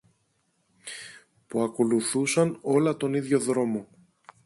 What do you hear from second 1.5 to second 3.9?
ακολουθούσαν όλα τον ίδιο δρόμο